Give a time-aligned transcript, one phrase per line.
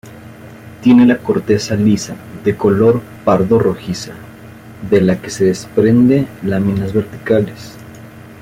[0.81, 4.13] Tiene la corteza lisa de color pardo-rojiza
[4.89, 7.75] de la que se desprende láminas verticales.